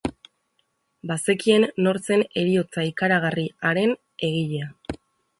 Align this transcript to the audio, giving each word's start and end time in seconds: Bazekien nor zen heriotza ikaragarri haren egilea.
Bazekien 1.09 1.65
nor 1.87 1.99
zen 2.07 2.23
heriotza 2.43 2.85
ikaragarri 2.91 3.43
haren 3.73 3.93
egilea. 4.29 4.71